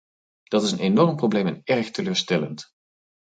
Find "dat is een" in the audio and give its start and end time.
0.43-0.79